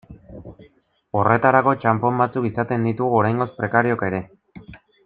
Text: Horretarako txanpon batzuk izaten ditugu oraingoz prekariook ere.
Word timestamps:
Horretarako 1.19 1.75
txanpon 1.83 2.17
batzuk 2.23 2.49
izaten 2.51 2.89
ditugu 2.91 3.21
oraingoz 3.21 3.51
prekariook 3.63 4.07
ere. 4.13 4.27